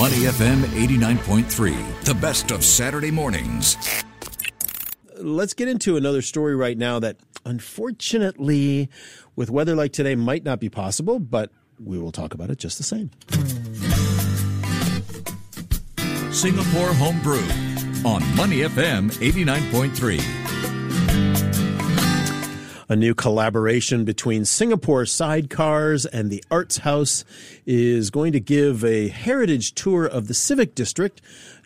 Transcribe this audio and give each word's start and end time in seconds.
Money 0.00 0.20
FM 0.20 0.62
89.3, 0.62 2.04
the 2.04 2.14
best 2.14 2.52
of 2.52 2.64
Saturday 2.64 3.10
mornings. 3.10 3.76
Let's 5.18 5.52
get 5.52 5.68
into 5.68 5.98
another 5.98 6.22
story 6.22 6.56
right 6.56 6.78
now 6.78 7.00
that 7.00 7.18
unfortunately, 7.44 8.88
with 9.36 9.50
weather 9.50 9.74
like 9.74 9.92
today, 9.92 10.14
might 10.14 10.42
not 10.42 10.58
be 10.58 10.70
possible, 10.70 11.18
but 11.18 11.50
we 11.78 11.98
will 11.98 12.12
talk 12.12 12.32
about 12.32 12.48
it 12.48 12.56
just 12.56 12.78
the 12.78 12.82
same. 12.82 13.10
Singapore 16.32 16.94
Homebrew 16.94 17.44
on 18.02 18.24
Money 18.36 18.60
FM 18.60 19.10
89.3. 19.10 20.39
A 22.90 22.96
new 22.96 23.14
collaboration 23.14 24.04
between 24.04 24.44
Singapore 24.44 25.04
Sidecars 25.04 26.06
and 26.12 26.28
the 26.28 26.42
Arts 26.50 26.78
House 26.78 27.24
is 27.64 28.10
going 28.10 28.32
to 28.32 28.40
give 28.40 28.84
a 28.84 29.06
heritage 29.06 29.76
tour 29.76 30.04
of 30.06 30.26
the 30.26 30.34
Civic 30.34 30.74
District 30.74 31.22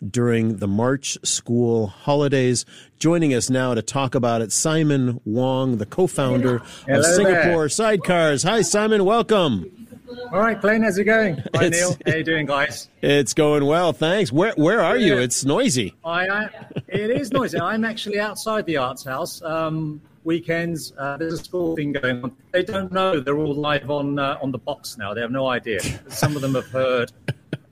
during 0.07 0.57
the 0.57 0.67
March 0.67 1.17
school 1.23 1.87
holidays. 1.87 2.63
Joining 2.99 3.33
us 3.33 3.49
now 3.49 3.73
to 3.73 3.81
talk 3.81 4.13
about 4.13 4.43
it, 4.43 4.51
Simon 4.51 5.19
Wong, 5.25 5.77
the 5.77 5.87
co-founder 5.87 6.59
Hello 6.85 6.99
of 6.99 7.05
Singapore 7.05 7.67
there. 7.69 7.69
Sidecars. 7.69 8.47
Hi, 8.47 8.61
Simon. 8.61 9.03
Welcome. 9.03 9.87
All 10.31 10.39
right, 10.41 10.61
Glenn, 10.61 10.83
how's 10.83 10.99
it 10.99 11.05
going? 11.05 11.37
Hi, 11.55 11.65
It's- 11.65 11.71
Neil. 11.71 11.97
How 12.05 12.17
you 12.19 12.23
doing, 12.23 12.45
guys? 12.45 12.87
It's 13.01 13.33
going 13.33 13.65
well, 13.65 13.93
thanks. 13.93 14.31
Where 14.31 14.53
where 14.57 14.81
are 14.81 14.95
you? 14.97 15.17
It's 15.17 15.43
noisy. 15.43 15.95
I, 16.05 16.27
I 16.29 16.49
it 16.87 17.09
is 17.09 17.31
noisy. 17.31 17.59
I'm 17.59 17.83
actually 17.83 18.19
outside 18.19 18.67
the 18.67 18.77
Arts 18.77 19.03
House. 19.03 19.41
Um, 19.41 20.01
weekends, 20.25 20.93
uh, 20.97 21.17
there's 21.17 21.33
a 21.33 21.37
school 21.43 21.75
thing 21.75 21.93
going 21.93 22.23
on. 22.23 22.35
They 22.51 22.63
don't 22.63 22.91
know 22.91 23.19
they're 23.19 23.37
all 23.37 23.53
live 23.53 23.89
on 23.89 24.19
uh, 24.19 24.37
on 24.41 24.51
the 24.51 24.57
box 24.57 24.97
now. 24.97 25.13
They 25.13 25.21
have 25.21 25.31
no 25.31 25.47
idea. 25.47 25.79
Some 26.09 26.35
of 26.35 26.41
them 26.41 26.55
have 26.55 26.67
heard 26.67 27.11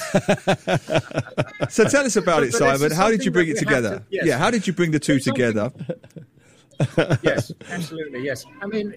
So 1.74 1.84
tell 1.86 2.06
us 2.06 2.16
about 2.16 2.42
But- 2.42 2.50
it, 2.50 2.54
Simon. 2.54 2.92
How 2.92 3.10
did 3.10 3.24
you 3.26 3.32
bring 3.32 3.50
it 3.50 3.58
together? 3.58 4.00
to- 4.00 4.04
yes. 4.10 4.26
Yeah, 4.26 4.38
how 4.38 4.52
did 4.52 4.68
you 4.68 4.74
bring 4.74 4.92
the 4.92 5.00
two 5.00 5.16
It's 5.16 5.26
together? 5.26 5.72
yes, 7.24 7.52
absolutely, 7.70 8.24
yes. 8.24 8.46
I 8.62 8.68
mean, 8.68 8.96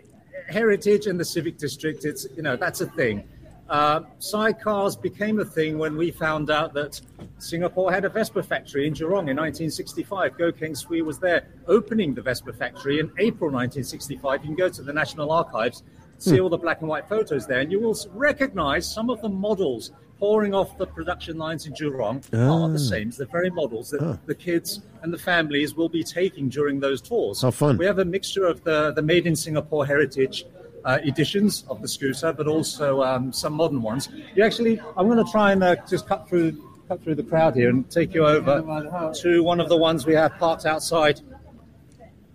heritage 0.48 1.06
and 1.06 1.18
the 1.18 1.24
civic 1.24 1.58
district, 1.58 2.04
it's, 2.04 2.26
you 2.36 2.42
know, 2.42 2.56
that's 2.56 2.80
a 2.80 2.86
thing. 2.86 3.24
Uh, 3.72 4.02
sidecars 4.20 5.00
became 5.00 5.40
a 5.40 5.44
thing 5.46 5.78
when 5.78 5.96
we 5.96 6.10
found 6.10 6.50
out 6.50 6.74
that 6.74 7.00
Singapore 7.38 7.90
had 7.90 8.04
a 8.04 8.08
Vespa 8.10 8.42
factory 8.42 8.86
in 8.86 8.92
Jurong 8.92 9.30
in 9.30 9.36
1965. 9.38 10.36
Goh 10.36 10.54
Keng 10.54 10.74
Swee 10.74 11.00
was 11.00 11.18
there 11.18 11.48
opening 11.66 12.12
the 12.12 12.20
Vespa 12.20 12.52
factory 12.52 13.00
in 13.00 13.10
April 13.18 13.50
1965. 13.50 14.42
You 14.42 14.48
can 14.48 14.56
go 14.56 14.68
to 14.68 14.82
the 14.82 14.92
National 14.92 15.32
Archives, 15.32 15.84
see 16.18 16.38
all 16.38 16.50
the 16.50 16.58
black 16.58 16.80
and 16.80 16.88
white 16.90 17.08
photos 17.08 17.46
there, 17.46 17.60
and 17.60 17.72
you 17.72 17.80
will 17.80 17.96
recognize 18.12 18.86
some 18.86 19.08
of 19.08 19.22
the 19.22 19.30
models 19.30 19.92
pouring 20.18 20.52
off 20.52 20.76
the 20.76 20.86
production 20.86 21.38
lines 21.38 21.64
in 21.64 21.72
Jurong 21.72 22.22
are 22.34 22.68
the 22.68 22.78
same 22.78 23.08
as 23.08 23.16
the 23.16 23.24
very 23.24 23.48
models 23.48 23.88
that 23.88 24.20
the 24.26 24.34
kids 24.34 24.82
and 25.00 25.10
the 25.10 25.18
families 25.18 25.74
will 25.74 25.88
be 25.88 26.04
taking 26.04 26.50
during 26.50 26.78
those 26.78 27.00
tours. 27.00 27.40
How 27.40 27.50
fun. 27.50 27.78
We 27.78 27.86
have 27.86 28.00
a 28.00 28.04
mixture 28.04 28.44
of 28.44 28.62
the, 28.64 28.92
the 28.92 29.02
Made 29.02 29.26
in 29.26 29.34
Singapore 29.34 29.86
heritage 29.86 30.44
uh, 30.84 30.98
editions 31.04 31.64
of 31.68 31.80
the 31.82 31.88
scooter, 31.88 32.32
but 32.32 32.46
also 32.46 33.02
um, 33.02 33.32
some 33.32 33.52
modern 33.52 33.82
ones. 33.82 34.08
You 34.34 34.44
actually, 34.44 34.80
I'm 34.96 35.06
going 35.08 35.24
to 35.24 35.30
try 35.30 35.52
and 35.52 35.62
uh, 35.62 35.76
just 35.88 36.06
cut 36.06 36.28
through 36.28 36.60
cut 36.88 37.02
through 37.02 37.14
the 37.14 37.22
crowd 37.22 37.54
here 37.54 37.70
and 37.70 37.88
take 37.90 38.12
you 38.12 38.26
over 38.26 39.12
to 39.22 39.42
one 39.42 39.60
of 39.60 39.68
the 39.68 39.76
ones 39.76 40.04
we 40.04 40.14
have 40.14 40.36
parked 40.38 40.66
outside. 40.66 41.20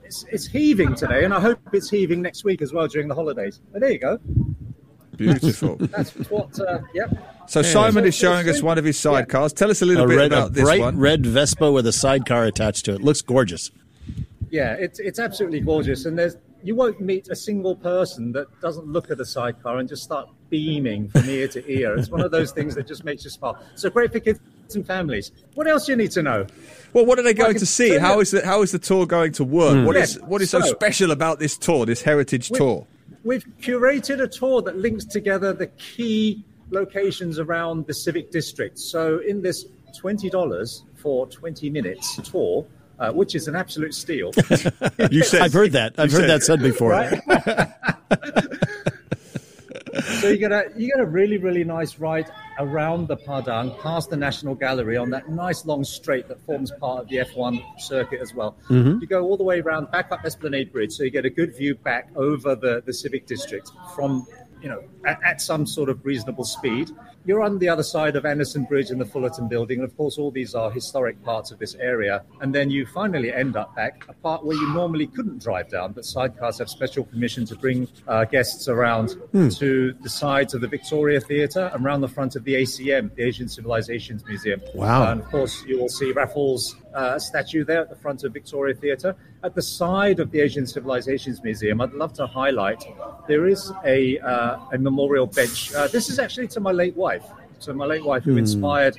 It's, 0.04 0.24
it's 0.32 0.48
heaving 0.48 0.96
today, 0.96 1.26
and 1.26 1.34
I 1.34 1.40
hope 1.42 1.60
it's 1.74 1.90
heaving 1.90 2.22
next 2.22 2.46
week 2.46 2.62
as 2.62 2.72
well 2.72 2.88
during 2.88 3.10
the 3.10 3.16
holidays. 3.16 3.60
But 3.74 3.82
there 3.82 3.92
you 3.92 4.00
go. 4.00 4.20
Beautiful. 5.18 5.76
That's 5.80 6.12
what. 6.30 6.58
Uh, 6.60 6.80
yep. 6.94 7.12
So 7.48 7.62
Simon 7.62 8.06
is 8.06 8.16
showing 8.16 8.48
us 8.48 8.62
one 8.62 8.78
of 8.78 8.86
his 8.86 8.98
sidecars. 8.98 9.54
Tell 9.54 9.70
us 9.70 9.82
a 9.82 9.86
little 9.86 10.06
A 10.06 10.08
bit 10.08 10.18
red, 10.18 10.32
a 10.32 10.38
about 10.38 10.54
this 10.54 10.64
bright 10.64 10.80
one. 10.80 10.98
red 10.98 11.26
Vespa 11.26 11.72
with 11.72 11.88
a 11.88 11.92
sidecar 11.92 12.46
attached 12.46 12.86
to 12.86 12.94
it. 12.94 13.02
Looks 13.02 13.22
gorgeous. 13.22 13.72
Yeah, 14.50 14.74
it's 14.74 15.00
it's 15.00 15.20
absolutely 15.20 15.60
gorgeous, 15.60 16.06
and 16.06 16.18
there's 16.18 16.38
you 16.64 16.76
won't 16.76 17.00
meet 17.00 17.30
a 17.30 17.36
single 17.36 17.76
person 17.76 18.32
that 18.34 18.48
doesn't 18.62 18.86
look 18.88 19.12
at 19.12 19.20
a 19.20 19.26
sidecar 19.26 19.78
and 19.78 19.88
just 19.88 20.04
start 20.04 20.28
beaming 20.50 21.10
from 21.10 21.30
ear 21.30 21.48
to 21.50 21.72
ear. 21.72 21.96
It's 21.98 22.10
one 22.10 22.22
of 22.22 22.32
those 22.32 22.52
things 22.52 22.76
that 22.76 22.88
just 22.88 23.04
makes 23.04 23.24
you 23.24 23.30
smile. 23.30 23.62
So 23.76 23.90
great 23.90 24.12
for 24.12 24.20
kids 24.20 24.40
and 24.74 24.86
families. 24.86 25.32
What 25.56 25.68
else 25.68 25.86
do 25.86 25.92
you 25.94 25.98
need 25.98 26.12
to 26.12 26.24
know? 26.24 26.46
Well, 26.94 27.06
what 27.06 27.20
are 27.20 27.22
they 27.22 27.34
going 27.34 27.52
can 27.54 27.60
to 27.60 27.66
see? 27.66 27.90
tell 27.98 28.00
How 28.00 28.24
the 28.24 28.42
how 28.46 28.62
is 28.62 28.72
the 28.72 28.80
tour 28.80 29.06
going 29.06 29.34
to 29.34 29.44
work? 29.44 29.74
Hmm. 29.76 29.86
What 29.86 29.96
is 29.98 30.16
Yes, 30.16 30.24
what 30.28 30.42
is 30.42 30.50
so, 30.50 30.62
so- 30.62 30.68
special 30.68 31.12
about 31.12 31.40
this 31.40 31.58
tour, 31.58 31.86
this 31.86 32.02
heritage 32.02 32.50
We- 32.50 32.58
tour? 32.60 32.88
We've 33.24 33.46
curated 33.62 34.22
a 34.22 34.28
tour 34.28 34.62
that 34.62 34.78
links 34.78 35.04
together 35.04 35.52
the 35.52 35.68
key 35.68 36.44
locations 36.70 37.40
around 37.40 37.86
the 37.86 37.94
civic 37.94 38.32
district. 38.32 38.80
So 38.80 39.20
in 39.20 39.42
this 39.42 39.66
twenty 39.98 40.30
dollars 40.30 40.84
for 40.96 41.28
twenty 41.28 41.70
minutes 41.70 42.18
tour. 42.30 42.66
Uh, 43.00 43.12
which 43.12 43.36
is 43.36 43.48
an 43.48 43.56
absolute 43.56 43.94
steal. 43.94 44.32
You 45.12 45.24
said 45.24 45.42
I've 45.42 45.54
heard 45.54 45.74
that. 45.74 45.94
I've 46.00 46.12
You 46.12 46.18
heard 46.18 46.28
said 46.28 46.30
that 46.30 46.44
said 46.44 46.62
before. 46.62 46.94
So 50.22 50.30
you 50.30 50.38
get 50.38 50.52
a 50.52 50.72
you 50.76 50.88
get 50.88 51.00
a 51.00 51.06
really 51.06 51.38
really 51.38 51.64
nice 51.64 52.00
ride 52.00 52.32
around 52.60 53.08
the 53.08 53.18
Padang, 53.18 53.80
past 53.82 54.10
the 54.10 54.18
National 54.18 54.56
Gallery 54.56 54.98
on 54.98 55.10
that 55.12 55.30
nice 55.30 55.66
long 55.66 55.84
straight 55.84 56.28
that 56.28 56.40
forms 56.42 56.72
part 56.80 57.04
of 57.04 57.10
the 57.10 57.18
F1 57.18 57.64
circuit 57.80 58.20
as 58.22 58.34
well. 58.34 58.58
Mm-hmm. 58.70 59.00
You 59.00 59.08
go 59.08 59.24
all 59.24 59.38
the 59.38 59.44
way 59.44 59.60
around 59.60 59.92
back 59.92 60.12
up 60.12 60.26
Esplanade 60.26 60.72
Bridge, 60.72 60.92
so 60.92 61.04
you 61.04 61.12
get 61.12 61.26
a 61.26 61.30
good 61.30 61.56
view 61.56 61.76
back 61.76 62.10
over 62.16 62.56
the 62.56 62.82
the 62.86 62.94
Civic 62.94 63.28
District 63.28 63.70
from 63.96 64.26
you 64.62 64.70
know 64.70 64.84
at, 65.06 65.20
at 65.24 65.42
some 65.42 65.66
sort 65.66 65.90
of 65.90 66.06
reasonable 66.06 66.44
speed. 66.44 66.92
You're 67.26 67.42
on 67.42 67.60
the 67.60 67.68
other 67.68 67.84
side 67.84 68.16
of 68.16 68.26
Anderson 68.26 68.64
Bridge 68.64 68.90
and 68.90 69.02
the 69.02 69.06
Fullerton 69.06 69.48
Building, 69.48 69.80
and 69.80 69.90
of 69.90 69.96
course 69.98 70.18
all 70.18 70.32
these 70.32 70.56
are 70.56 70.72
historic 70.72 71.22
parts 71.24 71.52
of 71.52 71.60
this 71.60 71.76
area. 71.76 72.24
And 72.42 72.56
then 72.56 72.70
you 72.70 72.86
finally 72.86 73.34
end 73.34 73.58
up 73.58 73.76
back 73.76 74.06
a 74.08 74.14
part 74.14 74.46
where 74.46 74.56
you 74.56 74.74
normally 74.74 75.08
couldn't 75.08 75.42
drive 75.42 75.70
down, 75.70 75.92
but 75.92 76.04
sidecars 76.04 76.60
have 76.60 76.70
special 76.70 77.04
permission 77.04 77.46
to 77.48 77.56
bring 77.56 77.88
uh, 78.08 78.26
guests 78.26 78.68
around 78.68 79.16
to 79.34 79.94
the 80.02 80.10
sides 80.10 80.54
of 80.54 80.62
the 80.62 80.68
Victoria 80.68 81.20
Theatre 81.20 81.70
and 81.74 81.86
around 81.86 82.02
the 82.02 82.08
front 82.08 82.36
of 82.36 82.44
the 82.44 82.54
ACM, 82.56 83.14
the 83.16 83.24
Asian 83.24 83.50
Civilizations 83.50 84.24
Museum. 84.26 84.62
Wow. 84.74 85.12
And 85.12 85.22
of 85.22 85.28
course, 85.28 85.64
you 85.66 85.80
will 85.80 85.90
see 85.90 86.12
Raffles' 86.12 86.76
uh, 86.98 87.20
statue 87.20 87.64
there 87.64 87.82
at 87.82 87.90
the 87.90 87.96
front 87.96 88.24
of 88.24 88.34
Victoria 88.34 88.74
Theatre. 88.74 89.16
At 89.44 89.54
the 89.54 89.62
side 89.62 90.20
of 90.20 90.32
the 90.32 90.40
Asian 90.42 90.66
Civilizations 90.66 91.44
Museum, 91.44 91.80
I'd 91.80 91.94
love 91.94 92.14
to 92.14 92.26
highlight 92.26 92.84
there 93.28 93.48
is 93.48 93.72
a, 93.86 94.18
uh, 94.20 94.58
a 94.74 94.78
memorial 94.80 95.28
bench. 95.28 95.74
Uh, 95.74 95.88
this 95.88 96.10
is 96.10 96.18
actually 96.18 96.48
to 96.50 96.60
my 96.60 96.72
late 96.72 96.96
wife. 96.96 97.26
So 97.60 97.74
my 97.74 97.86
late 97.86 98.06
wife, 98.06 98.24
who 98.24 98.38
inspired 98.38 98.96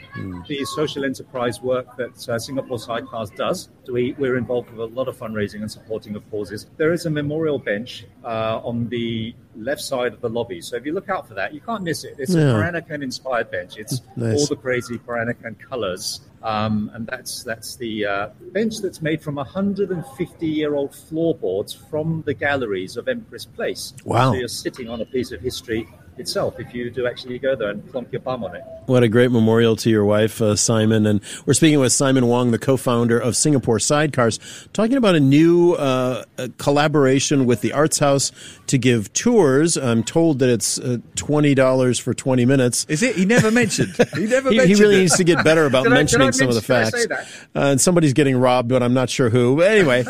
the 0.49 0.65
social 0.65 1.05
enterprise 1.05 1.61
work 1.63 1.97
that 1.97 2.29
uh, 2.29 2.39
Singapore 2.39 2.79
Sidecars 2.79 3.35
does. 3.37 3.69
We, 3.91 4.15
we're 4.19 4.37
involved 4.37 4.71
with 4.71 4.81
a 4.81 4.95
lot 4.95 5.09
of 5.09 5.17
fundraising 5.17 5.61
and 5.63 5.71
supporting 5.71 6.15
of 6.17 6.29
causes. 6.31 6.67
There 6.77 6.93
is 6.93 7.07
a 7.07 7.11
memorial 7.11 7.59
bench 7.59 8.05
uh, 8.25 8.61
on 8.63 8.89
the 8.89 9.35
left 9.57 9.81
side 9.81 10.13
of 10.13 10.21
the 10.21 10.29
lobby. 10.29 10.61
So 10.61 10.77
if 10.77 10.85
you 10.85 10.93
look 10.93 11.09
out 11.09 11.27
for 11.29 11.35
that, 11.35 11.55
you 11.55 11.61
can't 11.61 11.83
miss 11.85 12.05
it. 12.05 12.17
It's 12.19 12.35
Yeah. 12.35 12.51
a 12.51 12.55
Peranakan 12.55 13.03
inspired 13.03 13.51
bench. 13.51 13.77
It's 13.79 14.03
Nice. 14.17 14.39
all 14.41 14.47
the 14.47 14.57
crazy 14.57 14.99
Peranakan 14.99 15.59
colors. 15.61 16.21
Um, 16.43 16.91
and 16.95 17.07
that's 17.07 17.43
that's 17.43 17.77
the 17.77 18.05
uh, 18.07 18.29
bench 18.53 18.79
that's 18.81 19.03
made 19.03 19.23
from 19.23 19.37
150 19.37 20.47
year 20.47 20.75
old 20.75 20.95
floorboards 20.95 21.73
from 21.73 22.23
the 22.27 22.35
galleries 22.35 22.97
of 22.97 23.09
Empress 23.09 23.45
Place. 23.45 23.93
Wow. 24.05 24.33
So 24.33 24.39
you're 24.39 24.49
sitting 24.49 24.89
on 24.89 25.01
a 25.01 25.07
piece 25.07 25.33
of 25.33 25.41
history 25.41 25.89
itself 26.21 26.59
if 26.61 26.73
you 26.75 26.91
do 26.91 27.07
actually 27.07 27.39
go 27.39 27.55
there 27.57 27.71
and 27.71 27.89
plonk 27.91 28.11
your 28.13 28.21
bum 28.21 28.45
on 28.45 28.55
it. 28.57 28.63
What 28.87 29.03
a 29.03 29.09
great 29.09 29.31
memorial 29.31 29.77
to 29.77 29.91
your 29.91 30.05
wife, 30.05 30.41
uh, 30.41 30.57
Simon. 30.57 31.07
And 31.07 31.21
we're 31.45 31.55
speaking 31.55 31.79
with 31.79 31.93
Simon 31.93 32.27
Wong, 32.27 32.51
the 32.53 32.59
co-founder 32.59 33.19
of 33.19 33.37
Singapore 33.37 33.79
Sidecars, 33.79 34.39
talking 34.73 34.97
about 34.97 35.15
a 35.15 35.21
new 35.21 35.75
uh, 35.75 36.25
collaboration 36.57 37.45
with 37.47 37.61
the 37.61 37.73
Arts 37.73 37.99
House 37.99 38.33
to 38.69 38.79
give 38.79 39.13
tours. 39.13 39.77
I'm 39.77 40.03
told 40.03 40.39
that 40.39 40.49
it's 40.49 40.79
uh, 40.79 40.99
twenty 41.17 41.55
dollars 41.55 41.99
for 41.99 42.15
twenty 42.15 42.47
minutes. 42.47 42.87
Is 42.89 43.03
it? 43.03 43.17
He 43.17 43.25
never 43.25 43.51
mentioned. 43.51 43.95
He 44.19 44.27
never. 44.27 44.51
he, 44.51 44.57
mentioned 44.57 44.77
he 44.77 44.83
really 44.83 44.97
it. 44.97 45.01
needs 45.01 45.17
to 45.17 45.25
get 45.25 45.45
better 45.45 45.67
about 45.67 45.85
Did 45.85 45.93
I- 45.93 45.97
did 46.03 46.15
I 46.15 46.19
mentioning 46.19 46.33
some 46.33 46.49
of 46.49 46.55
the 46.55 46.73
mention- 46.73 47.01
did 47.09 47.13
I 47.13 47.17
facts. 47.23 47.35
say 47.35 47.39
Uh, 47.55 47.71
and 47.73 47.81
somebody's 47.81 48.13
getting 48.15 48.37
robbed, 48.37 48.69
but 48.69 48.83
I'm 48.83 48.95
not 48.95 49.11
sure 49.11 49.29
who. 49.31 49.57
But 49.57 49.71
anyway, 49.71 50.05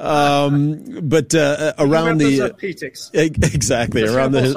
um, 0.00 0.84
but 1.08 1.34
uh, 1.34 1.72
around 1.78 2.18
the 2.18 2.38
Members 2.38 2.40
of 2.40 2.58
exactly 3.14 4.02
around 4.04 4.32
the 4.32 4.52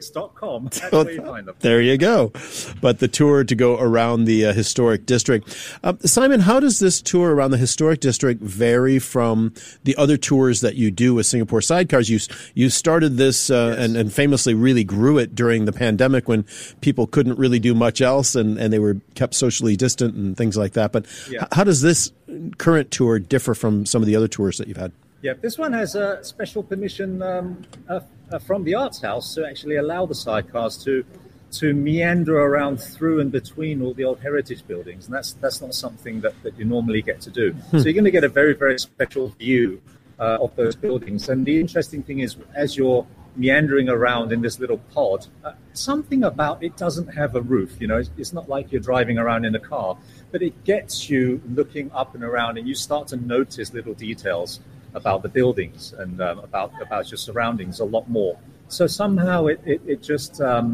Sidecars.ptix.com. 0.00 0.64
That's 0.72 0.92
where 0.92 1.10
you 1.10 1.22
find 1.22 1.48
them. 1.48 1.56
There 1.60 1.80
you 1.80 1.96
go. 1.98 2.32
But 2.80 2.98
the 2.98 3.08
tour 3.08 3.44
to 3.44 3.54
go 3.54 3.78
around 3.78 4.24
the 4.24 4.46
uh, 4.46 4.52
historic 4.52 5.06
district. 5.06 5.56
Uh, 5.82 5.94
Simon, 6.04 6.40
how 6.40 6.60
does 6.60 6.78
this 6.78 7.00
tour 7.02 7.34
around 7.34 7.50
the 7.50 7.56
historic 7.58 8.00
district 8.00 8.42
vary 8.42 8.98
from 8.98 9.52
the 9.84 9.96
other 9.96 10.16
tours 10.16 10.60
that 10.60 10.74
you 10.76 10.90
do 10.90 11.14
with 11.14 11.26
Singapore 11.26 11.60
Sidecars? 11.60 12.08
You 12.08 12.18
you 12.54 12.70
started 12.70 13.16
this 13.16 13.50
uh, 13.50 13.76
and, 13.78 13.96
and 13.96 14.12
famously 14.12 14.54
really 14.54 14.84
grew 14.84 15.18
it 15.18 15.34
during 15.34 15.64
the 15.64 15.72
pandemic 15.72 16.28
when 16.28 16.44
people 16.80 17.06
couldn't 17.06 17.38
really 17.38 17.58
do 17.58 17.74
much 17.74 18.00
else 18.00 18.34
and, 18.34 18.58
and 18.58 18.72
they 18.72 18.78
were 18.78 18.96
kept 19.14 19.34
socially 19.34 19.76
distant 19.76 20.14
and 20.14 20.36
things 20.36 20.56
like 20.56 20.72
that. 20.72 20.92
But 20.92 21.06
Yeah. 21.30 21.42
h- 21.42 21.48
how 21.52 21.64
does 21.64 21.82
this 21.82 22.12
current 22.58 22.90
tour 22.90 23.18
differ 23.18 23.54
from 23.54 23.86
some 23.86 24.02
of 24.02 24.06
the 24.06 24.16
other 24.16 24.28
tours 24.28 24.58
that 24.58 24.68
you've 24.68 24.76
had? 24.76 24.92
Yeah, 25.22 25.32
this 25.40 25.58
one 25.58 25.72
has 25.72 25.94
a 25.94 26.22
special 26.22 26.62
permission 26.62 27.22
um, 27.22 27.62
uh, 27.88 28.00
from 28.46 28.64
the 28.64 28.74
Arts 28.74 29.00
House 29.00 29.34
to 29.34 29.46
actually 29.46 29.76
allow 29.76 30.06
the 30.06 30.14
sidecars 30.14 30.82
to 30.84 31.04
to 31.52 31.72
meander 31.72 32.38
around 32.38 32.78
through 32.78 33.20
and 33.20 33.30
between 33.30 33.80
all 33.80 33.94
the 33.94 34.04
old 34.04 34.20
heritage 34.20 34.66
buildings, 34.66 35.06
and 35.06 35.14
that's 35.14 35.32
that's 35.34 35.60
not 35.60 35.74
something 35.74 36.20
that, 36.20 36.34
that 36.42 36.58
you 36.58 36.64
normally 36.64 37.02
get 37.02 37.20
to 37.22 37.30
do. 37.30 37.54
So 37.70 37.78
you're 37.78 37.92
going 37.92 38.04
to 38.04 38.10
get 38.10 38.24
a 38.24 38.28
very 38.28 38.54
very 38.54 38.78
special 38.78 39.28
view 39.28 39.80
uh, 40.18 40.38
of 40.40 40.54
those 40.56 40.74
buildings. 40.76 41.28
And 41.28 41.46
the 41.46 41.60
interesting 41.60 42.02
thing 42.02 42.20
is, 42.20 42.36
as 42.54 42.76
you're 42.76 43.06
meandering 43.36 43.88
around 43.88 44.32
in 44.32 44.40
this 44.40 44.58
little 44.58 44.78
pod, 44.94 45.26
uh, 45.44 45.52
something 45.74 46.24
about 46.24 46.62
it 46.62 46.76
doesn't 46.76 47.08
have 47.08 47.36
a 47.36 47.40
roof. 47.40 47.76
You 47.80 47.86
know, 47.86 47.98
it's, 47.98 48.10
it's 48.16 48.32
not 48.32 48.48
like 48.48 48.72
you're 48.72 48.80
driving 48.80 49.18
around 49.18 49.44
in 49.44 49.54
a 49.54 49.60
car, 49.60 49.96
but 50.32 50.42
it 50.42 50.64
gets 50.64 51.08
you 51.08 51.40
looking 51.54 51.90
up 51.92 52.14
and 52.14 52.24
around, 52.24 52.58
and 52.58 52.66
you 52.66 52.74
start 52.74 53.08
to 53.08 53.16
notice 53.16 53.72
little 53.72 53.94
details 53.94 54.60
about 55.00 55.22
the 55.22 55.28
buildings 55.28 55.94
and 56.02 56.20
um, 56.20 56.38
about 56.48 56.70
about 56.86 57.04
your 57.10 57.18
surroundings 57.18 57.80
a 57.80 57.84
lot 57.96 58.08
more. 58.08 58.34
So 58.68 58.86
somehow 58.86 59.46
it 59.46 59.60
it, 59.64 59.80
it 59.86 60.02
just 60.02 60.40
um, 60.40 60.66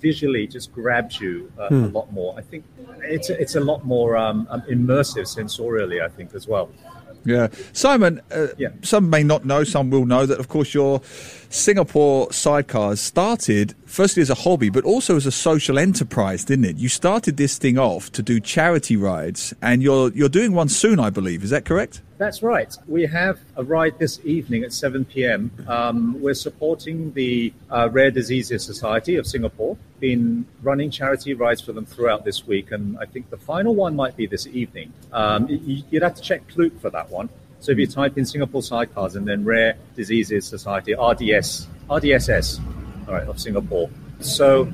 visually 0.00 0.46
just 0.46 0.72
grabs 0.72 1.20
you 1.20 1.50
uh, 1.58 1.68
a 1.70 1.90
lot 1.98 2.12
more. 2.12 2.30
I 2.38 2.42
think 2.42 2.64
it's 3.02 3.30
a, 3.30 3.40
it's 3.42 3.56
a 3.56 3.64
lot 3.70 3.84
more 3.84 4.16
um, 4.16 4.46
um, 4.50 4.62
immersive 4.70 5.26
sensorially. 5.26 5.98
I 6.02 6.08
think 6.08 6.34
as 6.34 6.46
well. 6.46 6.68
Yeah, 7.24 7.48
Simon. 7.72 8.20
Uh, 8.30 8.48
Yeah. 8.56 8.68
Some 8.82 9.10
may 9.10 9.22
not 9.22 9.44
know. 9.44 9.62
Some 9.64 9.90
will 9.90 10.06
know 10.06 10.24
that, 10.24 10.38
of 10.40 10.48
course, 10.48 10.72
your 10.72 11.02
Singapore 11.50 12.28
sidecars 12.28 12.98
started 12.98 13.74
firstly 13.84 14.22
as 14.22 14.30
a 14.30 14.34
hobby, 14.34 14.70
but 14.70 14.84
also 14.84 15.16
as 15.16 15.26
a 15.26 15.30
social 15.30 15.78
enterprise, 15.78 16.44
didn't 16.46 16.64
it? 16.64 16.76
You 16.78 16.88
started 16.88 17.36
this 17.36 17.58
thing 17.58 17.78
off 17.78 18.10
to 18.12 18.22
do 18.22 18.40
charity 18.40 18.96
rides, 18.96 19.52
and 19.60 19.82
you're 19.82 20.10
you're 20.12 20.30
doing 20.30 20.52
one 20.52 20.68
soon, 20.68 20.98
I 20.98 21.10
believe. 21.10 21.44
Is 21.44 21.50
that 21.50 21.64
correct? 21.64 22.00
That's 22.20 22.42
right. 22.42 22.76
We 22.86 23.06
have 23.06 23.40
a 23.56 23.64
ride 23.64 23.98
this 23.98 24.20
evening 24.24 24.62
at 24.62 24.74
7 24.74 25.06
p.m. 25.06 25.50
Um, 25.66 26.20
we're 26.20 26.34
supporting 26.34 27.14
the 27.14 27.50
uh, 27.70 27.88
Rare 27.90 28.10
Diseases 28.10 28.62
Society 28.62 29.16
of 29.16 29.26
Singapore. 29.26 29.78
Been 30.00 30.44
running 30.62 30.90
charity 30.90 31.32
rides 31.32 31.62
for 31.62 31.72
them 31.72 31.86
throughout 31.86 32.26
this 32.26 32.46
week, 32.46 32.72
and 32.72 32.98
I 32.98 33.06
think 33.06 33.30
the 33.30 33.38
final 33.38 33.74
one 33.74 33.96
might 33.96 34.18
be 34.18 34.26
this 34.26 34.46
evening. 34.48 34.92
Um, 35.14 35.48
you, 35.48 35.82
you'd 35.88 36.02
have 36.02 36.14
to 36.14 36.20
check 36.20 36.46
Klook 36.48 36.78
for 36.78 36.90
that 36.90 37.08
one. 37.08 37.30
So 37.60 37.72
if 37.72 37.78
you 37.78 37.86
type 37.86 38.18
in 38.18 38.26
Singapore 38.26 38.60
Sidecars 38.60 39.16
and 39.16 39.26
then 39.26 39.42
Rare 39.46 39.78
Diseases 39.96 40.46
Society 40.46 40.92
(RDS), 40.92 41.68
RDSS, 41.88 42.60
all 43.08 43.14
right, 43.14 43.26
of 43.26 43.40
Singapore. 43.40 43.88
So 44.20 44.70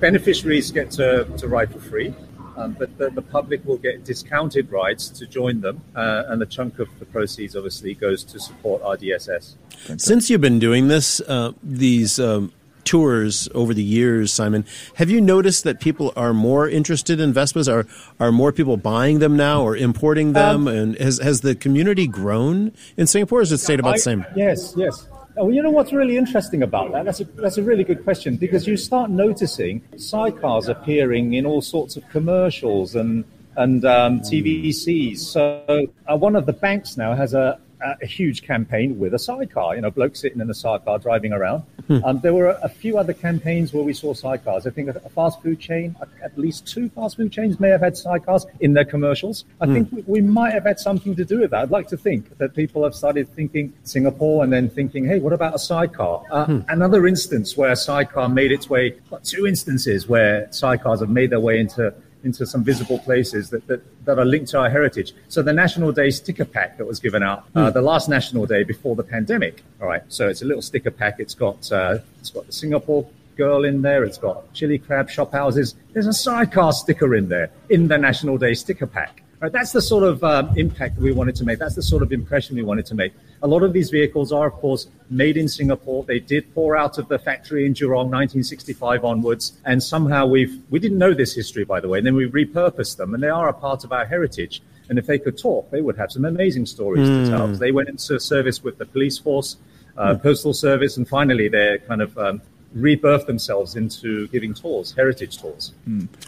beneficiaries 0.00 0.70
get 0.70 0.90
to, 0.92 1.24
to 1.38 1.48
ride 1.48 1.72
for 1.72 1.80
free. 1.80 2.12
Um, 2.56 2.76
but 2.78 2.96
the, 2.98 3.10
the 3.10 3.22
public 3.22 3.64
will 3.64 3.78
get 3.78 4.04
discounted 4.04 4.70
rides 4.70 5.08
to 5.10 5.26
join 5.26 5.60
them, 5.60 5.80
uh, 5.94 6.24
and 6.28 6.42
a 6.42 6.46
chunk 6.46 6.78
of 6.78 6.88
the 6.98 7.04
proceeds 7.06 7.56
obviously 7.56 7.94
goes 7.94 8.24
to 8.24 8.40
support 8.40 8.82
RDSS. 8.82 9.54
Since 9.96 10.28
you've 10.28 10.40
been 10.40 10.58
doing 10.58 10.88
this, 10.88 11.20
uh, 11.22 11.52
these 11.62 12.18
um, 12.18 12.52
tours 12.84 13.48
over 13.54 13.72
the 13.72 13.82
years, 13.82 14.32
Simon, 14.32 14.64
have 14.96 15.10
you 15.10 15.20
noticed 15.20 15.64
that 15.64 15.80
people 15.80 16.12
are 16.16 16.34
more 16.34 16.68
interested 16.68 17.20
in 17.20 17.32
Vespas? 17.32 17.72
Are 17.72 17.86
are 18.18 18.32
more 18.32 18.52
people 18.52 18.76
buying 18.76 19.20
them 19.20 19.36
now 19.36 19.62
or 19.62 19.76
importing 19.76 20.32
them? 20.32 20.66
and 20.66 20.96
has 20.98 21.18
has 21.18 21.40
the 21.42 21.54
community 21.54 22.06
grown 22.06 22.72
in 22.96 23.06
Singapore? 23.06 23.38
Or 23.38 23.42
has 23.42 23.52
it 23.52 23.58
stayed 23.58 23.80
about 23.80 23.94
the 23.94 24.00
same? 24.00 24.26
Yes, 24.34 24.74
yes. 24.76 25.06
Oh, 25.40 25.48
you 25.48 25.62
know 25.62 25.70
what's 25.70 25.90
really 25.90 26.18
interesting 26.18 26.62
about 26.62 26.92
that? 26.92 27.06
That's 27.06 27.20
a, 27.20 27.24
that's 27.24 27.56
a 27.56 27.62
really 27.62 27.82
good 27.82 28.04
question 28.04 28.36
because 28.36 28.66
you 28.66 28.76
start 28.76 29.08
noticing 29.08 29.80
sidecars 29.94 30.68
appearing 30.68 31.32
in 31.32 31.46
all 31.46 31.62
sorts 31.62 31.96
of 31.96 32.06
commercials 32.10 32.94
and 32.94 33.24
and 33.56 33.82
um, 33.86 34.20
TVCs. 34.20 35.16
So 35.16 35.86
uh, 36.06 36.16
one 36.18 36.36
of 36.36 36.44
the 36.44 36.52
banks 36.52 36.98
now 36.98 37.14
has 37.14 37.32
a, 37.32 37.58
a 37.80 38.04
huge 38.04 38.42
campaign 38.42 38.98
with 38.98 39.14
a 39.14 39.18
sidecar. 39.18 39.76
You 39.76 39.80
know, 39.80 39.90
bloke 39.90 40.14
sitting 40.14 40.42
in 40.42 40.50
a 40.50 40.54
sidecar 40.54 40.98
driving 40.98 41.32
around. 41.32 41.64
Um, 41.90 42.20
there 42.20 42.32
were 42.32 42.50
a, 42.50 42.60
a 42.62 42.68
few 42.68 42.98
other 42.98 43.12
campaigns 43.12 43.72
where 43.72 43.82
we 43.82 43.92
saw 43.92 44.14
sidecars. 44.14 44.66
I 44.66 44.70
think 44.70 44.88
a, 44.88 45.00
a 45.04 45.08
fast 45.08 45.42
food 45.42 45.58
chain, 45.58 45.96
at 46.22 46.38
least 46.38 46.66
two 46.66 46.88
fast 46.90 47.16
food 47.16 47.32
chains, 47.32 47.58
may 47.58 47.68
have 47.70 47.80
had 47.80 47.94
sidecars 47.94 48.46
in 48.60 48.74
their 48.74 48.84
commercials. 48.84 49.44
I 49.60 49.66
think 49.66 49.90
we, 49.92 50.02
we 50.06 50.20
might 50.20 50.52
have 50.52 50.64
had 50.64 50.78
something 50.78 51.16
to 51.16 51.24
do 51.24 51.40
with 51.40 51.50
that. 51.50 51.62
I'd 51.62 51.70
like 51.70 51.88
to 51.88 51.96
think 51.96 52.38
that 52.38 52.54
people 52.54 52.84
have 52.84 52.94
started 52.94 53.28
thinking 53.34 53.72
Singapore 53.84 54.44
and 54.44 54.52
then 54.52 54.68
thinking, 54.70 55.04
hey, 55.04 55.18
what 55.18 55.32
about 55.32 55.54
a 55.54 55.58
sidecar? 55.58 56.22
Uh, 56.30 56.60
Another 56.68 57.06
instance 57.06 57.56
where 57.56 57.72
a 57.72 57.76
sidecar 57.76 58.28
made 58.28 58.52
its 58.52 58.70
way, 58.70 58.96
two 59.24 59.46
instances 59.46 60.08
where 60.08 60.46
sidecars 60.48 61.00
have 61.00 61.10
made 61.10 61.30
their 61.30 61.40
way 61.40 61.58
into 61.58 61.92
into 62.24 62.46
some 62.46 62.62
visible 62.62 62.98
places 62.98 63.50
that, 63.50 63.66
that, 63.66 63.82
that 64.04 64.18
are 64.18 64.24
linked 64.24 64.50
to 64.50 64.58
our 64.58 64.70
heritage. 64.70 65.14
So 65.28 65.42
the 65.42 65.52
National 65.52 65.92
Day 65.92 66.10
sticker 66.10 66.44
pack 66.44 66.78
that 66.78 66.86
was 66.86 67.00
given 67.00 67.22
out, 67.22 67.44
uh, 67.54 67.70
the 67.70 67.82
last 67.82 68.08
National 68.08 68.46
Day 68.46 68.62
before 68.62 68.96
the 68.96 69.02
pandemic. 69.02 69.62
All 69.80 69.88
right, 69.88 70.02
so 70.08 70.28
it's 70.28 70.42
a 70.42 70.44
little 70.44 70.62
sticker 70.62 70.90
pack. 70.90 71.16
It's 71.18 71.34
got 71.34 71.70
uh, 71.72 71.98
it's 72.20 72.30
got 72.30 72.46
the 72.46 72.52
Singapore 72.52 73.08
girl 73.36 73.64
in 73.64 73.82
there. 73.82 74.04
It's 74.04 74.18
got 74.18 74.52
chili 74.52 74.78
crab 74.78 75.08
shop 75.08 75.32
houses. 75.32 75.74
There's 75.92 76.06
a 76.06 76.12
sidecar 76.12 76.72
sticker 76.72 77.14
in 77.14 77.28
there 77.28 77.50
in 77.68 77.88
the 77.88 77.98
National 77.98 78.36
Day 78.38 78.54
sticker 78.54 78.86
pack. 78.86 79.22
Right, 79.40 79.50
that's 79.50 79.72
the 79.72 79.80
sort 79.80 80.04
of 80.04 80.22
um, 80.22 80.52
impact 80.58 80.96
that 80.96 81.02
we 81.02 81.12
wanted 81.12 81.34
to 81.36 81.44
make. 81.44 81.58
That's 81.58 81.74
the 81.74 81.82
sort 81.82 82.02
of 82.02 82.12
impression 82.12 82.56
we 82.56 82.62
wanted 82.62 82.84
to 82.86 82.94
make. 82.94 83.14
A 83.42 83.48
lot 83.48 83.62
of 83.62 83.72
these 83.72 83.90
vehicles 83.90 84.32
are, 84.32 84.48
of 84.48 84.54
course, 84.54 84.88
made 85.08 85.36
in 85.36 85.48
Singapore. 85.48 86.04
They 86.04 86.20
did 86.20 86.54
pour 86.54 86.76
out 86.76 86.98
of 86.98 87.08
the 87.08 87.18
factory 87.18 87.64
in 87.64 87.72
Jurong, 87.72 88.10
1965 88.10 89.04
onwards, 89.04 89.54
and 89.64 89.82
somehow 89.82 90.26
we've 90.26 90.60
we 90.68 90.78
didn't 90.78 90.98
know 90.98 91.14
this 91.14 91.34
history, 91.34 91.64
by 91.64 91.80
the 91.80 91.88
way. 91.88 91.98
And 91.98 92.06
then 92.06 92.14
we 92.14 92.28
repurposed 92.28 92.96
them, 92.96 93.14
and 93.14 93.22
they 93.22 93.28
are 93.28 93.48
a 93.48 93.54
part 93.54 93.84
of 93.84 93.92
our 93.92 94.04
heritage. 94.04 94.62
And 94.90 94.98
if 94.98 95.06
they 95.06 95.18
could 95.18 95.38
talk, 95.38 95.70
they 95.70 95.80
would 95.80 95.96
have 95.96 96.10
some 96.12 96.24
amazing 96.24 96.66
stories 96.66 97.08
to 97.08 97.28
tell. 97.28 97.46
They 97.46 97.70
went 97.70 97.88
into 97.88 98.18
service 98.18 98.62
with 98.62 98.76
the 98.76 98.86
police 98.86 99.18
force, 99.18 99.56
uh, 99.96 100.16
postal 100.16 100.52
service, 100.52 100.96
and 100.96 101.08
finally 101.08 101.48
they're 101.48 101.78
kind 101.78 102.02
of 102.02 102.18
um, 102.18 102.42
rebirthed 102.76 103.26
themselves 103.26 103.74
into 103.76 104.28
giving 104.28 104.54
tours, 104.54 104.92
heritage 104.92 105.38
tours. 105.38 105.72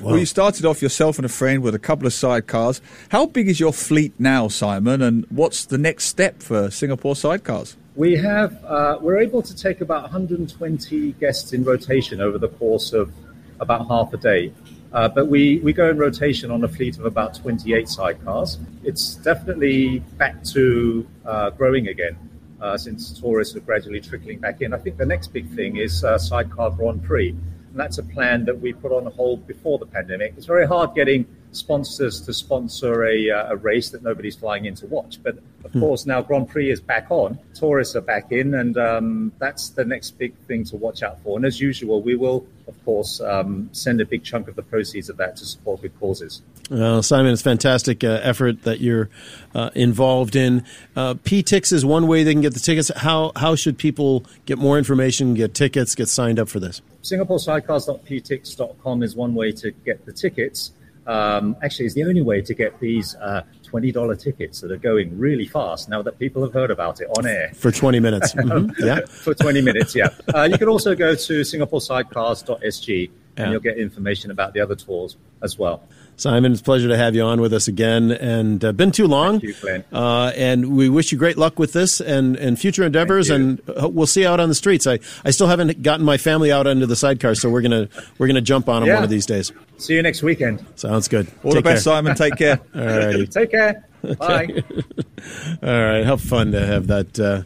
Well, 0.00 0.18
you 0.18 0.26
started 0.26 0.64
off 0.64 0.82
yourself 0.82 1.18
and 1.18 1.24
a 1.24 1.28
friend 1.28 1.62
with 1.62 1.74
a 1.74 1.78
couple 1.78 2.06
of 2.06 2.12
sidecars. 2.12 2.80
How 3.10 3.26
big 3.26 3.48
is 3.48 3.60
your 3.60 3.72
fleet 3.72 4.12
now, 4.18 4.48
Simon? 4.48 5.02
And 5.02 5.26
what's 5.30 5.64
the 5.64 5.78
next 5.78 6.06
step 6.06 6.42
for 6.42 6.70
Singapore 6.70 7.14
sidecars? 7.14 7.76
We 7.94 8.16
have 8.16 8.64
uh, 8.64 8.98
we're 9.00 9.18
able 9.18 9.42
to 9.42 9.54
take 9.54 9.80
about 9.80 10.02
120 10.02 11.12
guests 11.12 11.52
in 11.52 11.62
rotation 11.62 12.20
over 12.20 12.38
the 12.38 12.48
course 12.48 12.92
of 12.92 13.12
about 13.60 13.86
half 13.86 14.12
a 14.12 14.16
day. 14.16 14.52
Uh, 14.92 15.08
but 15.08 15.26
we, 15.26 15.58
we 15.60 15.72
go 15.72 15.88
in 15.88 15.96
rotation 15.96 16.50
on 16.50 16.64
a 16.64 16.68
fleet 16.68 16.98
of 16.98 17.06
about 17.06 17.34
28 17.34 17.86
sidecars. 17.86 18.58
It's 18.84 19.14
definitely 19.16 20.00
back 20.18 20.42
to 20.44 21.06
uh, 21.24 21.50
growing 21.50 21.88
again 21.88 22.16
uh, 22.62 22.78
since 22.78 23.10
tourists 23.20 23.56
are 23.56 23.60
gradually 23.60 24.00
trickling 24.00 24.38
back 24.38 24.62
in. 24.62 24.72
I 24.72 24.78
think 24.78 24.96
the 24.96 25.04
next 25.04 25.32
big 25.32 25.48
thing 25.50 25.76
is 25.76 26.04
uh, 26.04 26.16
Sidecar 26.16 26.70
Grand 26.70 27.02
Prix. 27.02 27.30
And 27.30 27.80
that's 27.80 27.98
a 27.98 28.02
plan 28.02 28.44
that 28.44 28.58
we 28.58 28.72
put 28.72 28.92
on 28.92 29.04
hold 29.12 29.46
before 29.46 29.78
the 29.78 29.86
pandemic. 29.86 30.34
It's 30.36 30.46
very 30.46 30.66
hard 30.66 30.94
getting 30.94 31.26
sponsors 31.52 32.20
to 32.22 32.32
sponsor 32.32 33.04
a, 33.06 33.30
uh, 33.30 33.52
a 33.52 33.56
race 33.56 33.90
that 33.90 34.02
nobody's 34.02 34.34
flying 34.36 34.64
in 34.64 34.74
to 34.76 34.86
watch. 34.86 35.18
But 35.22 35.36
of 35.64 35.72
Hmm. 35.72 35.80
course, 35.80 36.06
now 36.06 36.22
Grand 36.22 36.48
Prix 36.48 36.70
is 36.70 36.80
back 36.80 37.06
on, 37.10 37.38
tourists 37.54 37.94
are 37.94 38.00
back 38.00 38.32
in, 38.32 38.54
and 38.54 38.76
um, 38.76 39.32
that's 39.38 39.68
the 39.70 39.84
next 39.84 40.18
big 40.18 40.34
thing 40.48 40.64
to 40.64 40.76
watch 40.76 41.02
out 41.02 41.22
for. 41.22 41.36
And 41.36 41.44
as 41.46 41.60
usual, 41.60 42.02
we 42.02 42.16
will, 42.16 42.44
of 42.66 42.84
course, 42.84 43.20
um, 43.20 43.68
send 43.72 44.00
a 44.00 44.04
big 44.06 44.24
chunk 44.24 44.48
of 44.48 44.56
the 44.56 44.62
proceeds 44.62 45.08
of 45.08 45.16
that 45.18 45.36
to 45.36 45.44
support 45.46 45.82
good 45.82 45.96
causes. 46.00 46.42
Uh, 46.70 47.02
Simon, 47.02 47.32
it's 47.32 47.42
fantastic 47.42 48.02
uh, 48.02 48.20
effort 48.22 48.62
that 48.62 48.80
you're 48.80 49.10
uh, 49.54 49.70
involved 49.74 50.34
in. 50.36 50.64
Uh, 50.96 51.14
PTix 51.14 51.72
is 51.72 51.84
one 51.84 52.06
way 52.06 52.24
they 52.24 52.32
can 52.32 52.40
get 52.40 52.54
the 52.54 52.60
tickets. 52.60 52.90
How 52.96 53.32
how 53.36 53.54
should 53.56 53.76
people 53.78 54.24
get 54.46 54.58
more 54.58 54.78
information, 54.78 55.34
get 55.34 55.54
tickets, 55.54 55.94
get 55.94 56.08
signed 56.08 56.38
up 56.38 56.48
for 56.48 56.60
this? 56.60 56.80
SingaporeSidecars.ptix.com 57.02 59.02
is 59.02 59.14
one 59.16 59.34
way 59.34 59.52
to 59.52 59.70
get 59.70 60.06
the 60.06 60.12
tickets. 60.12 60.72
Um, 61.06 61.56
actually, 61.62 61.86
it's 61.86 61.94
the 61.94 62.04
only 62.04 62.22
way 62.22 62.40
to 62.42 62.54
get 62.54 62.78
these 62.80 63.16
uh, 63.16 63.42
$20 63.64 64.18
tickets 64.20 64.60
that 64.60 64.70
are 64.70 64.76
going 64.76 65.18
really 65.18 65.46
fast 65.46 65.88
now 65.88 66.00
that 66.02 66.18
people 66.18 66.42
have 66.42 66.52
heard 66.52 66.70
about 66.70 67.00
it 67.00 67.08
on 67.18 67.26
air. 67.26 67.50
For 67.54 67.70
20 67.72 67.98
minutes. 68.00 68.34
Mhm. 68.42 68.72
Yeah. 68.78 69.00
For 69.06 69.34
20 69.34 69.60
minutes, 69.62 69.94
yeah. 69.94 70.08
Uh, 70.34 70.44
you 70.50 70.58
can 70.58 70.68
also 70.68 70.94
go 70.94 71.14
to 71.14 71.40
SingaporeSidecars.sg 71.42 73.10
Yeah. 73.36 73.42
and 73.42 73.52
you'll 73.52 73.60
get 73.60 73.78
information 73.78 74.30
about 74.30 74.52
the 74.54 74.60
other 74.60 74.74
tours 74.76 75.16
as 75.42 75.58
well. 75.58 75.82
Simon, 76.16 76.52
it's 76.52 76.60
a 76.60 76.64
pleasure 76.64 76.88
to 76.88 76.96
have 76.96 77.14
you 77.16 77.22
on 77.22 77.40
with 77.40 77.52
us 77.52 77.66
again, 77.66 78.12
and 78.12 78.64
uh, 78.64 78.70
been 78.72 78.92
too 78.92 79.06
long. 79.08 79.40
Thank 79.40 79.56
you, 79.64 79.84
Uh, 79.92 80.30
and 80.36 80.76
we 80.76 80.88
wish 80.88 81.10
you 81.10 81.18
great 81.18 81.36
luck 81.36 81.58
with 81.58 81.72
this 81.72 82.00
and, 82.00 82.36
and 82.36 82.58
future 82.58 82.84
endeavors. 82.84 83.28
And 83.30 83.60
uh, 83.68 83.88
we'll 83.88 84.06
see 84.06 84.20
you 84.22 84.28
out 84.28 84.38
on 84.38 84.48
the 84.48 84.54
streets. 84.54 84.86
I, 84.86 85.00
I 85.24 85.30
still 85.32 85.48
haven't 85.48 85.82
gotten 85.82 86.04
my 86.06 86.18
family 86.18 86.52
out 86.52 86.66
into 86.68 86.86
the 86.86 86.94
sidecar, 86.96 87.34
so 87.34 87.50
we're 87.50 87.62
gonna 87.62 87.88
we're 88.18 88.28
gonna 88.28 88.40
jump 88.40 88.68
on 88.68 88.82
them 88.82 88.88
Yeah. 88.88 88.94
one 88.96 89.04
of 89.04 89.10
these 89.10 89.26
days. 89.26 89.50
See 89.78 89.94
you 89.94 90.02
next 90.02 90.22
weekend. 90.22 90.64
Sounds 90.76 91.08
good. 91.08 91.26
All 91.42 91.52
Take 91.52 91.64
the 91.64 91.70
best, 91.70 91.84
care. 91.84 91.92
Simon. 91.94 92.14
Take 92.14 92.36
care. 92.36 92.60
All 92.74 92.80
righty. 92.86 93.26
Take 93.26 93.50
care. 93.50 93.88
Bye. 94.18 94.62
All 95.62 95.82
right. 95.82 96.04
How 96.04 96.16
fun 96.16 96.52
to 96.52 96.64
have 96.64 96.86
that 96.88 97.18
uh, 97.18 97.42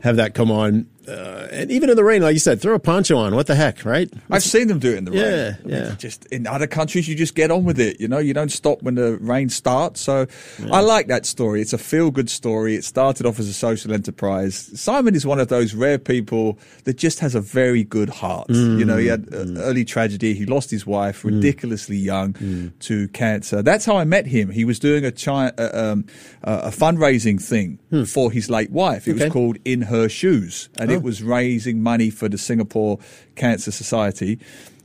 have 0.00 0.16
that 0.16 0.34
come 0.34 0.50
on. 0.50 0.86
Uh, 1.08 1.48
and 1.50 1.70
even 1.70 1.90
in 1.90 1.96
the 1.96 2.04
rain, 2.04 2.22
like 2.22 2.32
you 2.32 2.38
said, 2.38 2.60
throw 2.60 2.74
a 2.74 2.78
poncho 2.78 3.16
on. 3.16 3.34
What 3.34 3.46
the 3.48 3.54
heck, 3.56 3.84
right? 3.84 4.08
I've 4.30 4.42
seen 4.42 4.68
them 4.68 4.78
do 4.78 4.92
it 4.92 4.98
in 4.98 5.04
the 5.04 5.10
rain. 5.10 5.20
Yeah, 5.20 5.54
I 5.58 5.66
mean, 5.66 5.74
yeah. 5.76 5.94
Just 5.96 6.26
in 6.26 6.46
other 6.46 6.66
countries, 6.68 7.08
you 7.08 7.14
just 7.16 7.34
get 7.34 7.50
on 7.50 7.64
with 7.64 7.80
it. 7.80 8.00
You 8.00 8.06
know, 8.06 8.18
you 8.18 8.32
don't 8.34 8.52
stop 8.52 8.82
when 8.82 8.94
the 8.94 9.16
rain 9.18 9.48
starts. 9.48 10.00
So 10.00 10.26
I 10.70 10.80
like 10.80 11.08
that 11.08 11.26
story. 11.26 11.60
It's 11.60 11.72
a 11.72 11.78
feel 11.78 12.10
good 12.12 12.30
story. 12.30 12.76
It 12.76 12.84
started 12.84 13.26
off 13.26 13.40
as 13.40 13.48
a 13.48 13.52
social 13.52 13.92
enterprise. 13.92 14.70
Simon 14.80 15.14
is 15.16 15.26
one 15.26 15.40
of 15.40 15.48
those 15.48 15.74
rare 15.74 15.98
people 15.98 16.58
that 16.84 16.98
just 16.98 17.18
has 17.18 17.34
a 17.34 17.40
very 17.40 17.82
good 17.82 18.08
heart. 18.08 18.48
You 18.50 18.84
know, 18.84 18.96
he 18.96 19.06
had 19.08 19.26
uh, 19.32 19.46
early 19.58 19.84
tragedy. 19.84 20.34
He 20.34 20.46
lost 20.46 20.70
his 20.70 20.86
wife 20.86 21.24
ridiculously 21.24 21.96
young 21.96 22.72
to 22.80 23.08
cancer. 23.08 23.60
That's 23.62 23.84
how 23.84 23.96
I 23.96 24.04
met 24.04 24.26
him. 24.26 24.50
He 24.50 24.64
was 24.64 24.78
doing 24.78 25.04
a 25.04 25.10
chi- 25.10 25.52
uh, 25.58 25.70
um, 25.92 26.04
uh, 26.44 26.60
a 26.64 26.70
fundraising 26.70 27.42
thing 27.42 27.78
for 28.06 28.30
his 28.30 28.48
late 28.48 28.70
wife. 28.70 29.08
It 29.08 29.12
Okay. 29.16 29.24
was 29.24 29.32
called 29.32 29.58
In 29.64 29.82
Her 29.82 30.08
Shoes, 30.08 30.68
and 30.78 30.91
it 30.92 31.02
was 31.02 31.22
raising 31.22 31.82
money 31.82 32.10
for 32.10 32.28
the 32.28 32.38
Singapore 32.38 32.98
Cancer 33.36 33.70
Society. 33.70 34.38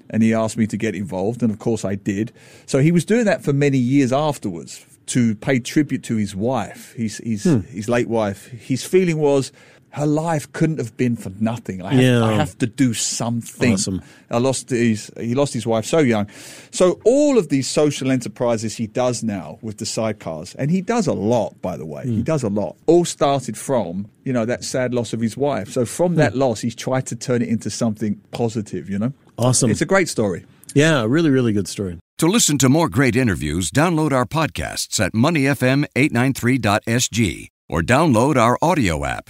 And 0.10 0.24
he 0.24 0.34
asked 0.34 0.58
me 0.58 0.68
to 0.68 0.78
get 0.78 0.96
involved, 0.96 1.44
and 1.44 1.52
of 1.52 1.60
course 1.60 1.84
I 1.84 1.96
did. 1.96 2.32
So 2.66 2.80
he 2.80 2.92
was 2.92 3.04
doing 3.04 3.26
that 3.26 3.44
for 3.44 3.52
many 3.52 3.78
years 3.78 4.14
afterwards 4.14 4.86
to 5.08 5.36
pay 5.36 5.60
tribute 5.60 6.04
to 6.04 6.16
his 6.16 6.36
wife, 6.36 6.94
his 6.94 7.18
his, 7.18 7.44
hmm. 7.44 7.60
his 7.62 7.90
late 7.90 8.08
wife. 8.08 8.48
His 8.48 8.84
feeling 8.84 9.18
was 9.18 9.52
her 9.98 10.06
life 10.06 10.52
couldn't 10.54 10.78
have 10.78 10.96
been 10.98 11.16
for 11.16 11.32
nothing. 11.40 11.82
I 11.82 11.94
have, 11.94 12.02
Yeah. 12.04 12.24
I 12.24 12.34
have 12.34 12.56
to 12.60 12.68
do 12.68 12.94
something. 12.94 13.74
Awesome. 13.74 14.02
I 14.30 14.38
lost 14.38 14.70
his 14.70 15.10
he 15.20 15.34
lost 15.36 15.54
his 15.54 15.66
wife 15.66 15.86
so 15.86 16.00
young. 16.00 16.28
So 16.72 17.00
all 17.06 17.38
of 17.38 17.48
these 17.50 17.68
social 17.82 18.12
enterprises 18.12 18.76
he 18.78 18.88
does 18.88 19.24
now 19.24 19.58
with 19.62 19.78
the 19.78 19.86
sidecars, 19.86 20.56
and 20.60 20.70
he 20.72 20.82
does 20.82 21.08
a 21.08 21.14
lot, 21.14 21.62
by 21.62 21.78
the 21.78 21.86
way. 21.86 22.04
Hmm. 22.04 22.12
He 22.18 22.24
does 22.24 22.44
a 22.44 22.50
lot. 22.50 22.76
All 22.86 23.06
started 23.06 23.58
from 23.58 24.08
you 24.24 24.34
know 24.34 24.46
that 24.46 24.64
sad 24.64 24.94
loss 24.94 25.14
of 25.14 25.20
his 25.22 25.36
wife. 25.38 25.70
So 25.72 25.86
from 25.86 26.16
that 26.16 26.34
Hmm. 26.34 26.40
loss, 26.40 26.62
he's 26.62 26.76
tried 26.76 27.06
to 27.08 27.16
turn 27.16 27.42
it 27.42 27.48
into 27.50 27.70
something 27.70 28.18
positive. 28.32 28.90
You 28.90 29.00
know, 29.00 29.14
Awesome. 29.38 29.72
It's 29.72 29.82
a 29.82 29.86
great 29.86 30.10
story. 30.10 30.46
Yeah, 30.76 31.06
really, 31.08 31.30
really 31.30 31.54
good 31.54 31.68
story. 31.68 31.98
To 32.20 32.28
listen 32.28 32.58
to 32.60 32.70
more 32.70 32.90
great 32.90 33.16
interviews, 33.16 33.72
download 33.72 34.12
our 34.12 34.26
podcasts 34.26 35.00
at 35.00 35.14
moneyfm893.sg 35.14 37.48
or 37.70 37.82
download 37.82 38.36
our 38.38 38.58
audio 38.62 39.06
app. 39.06 39.30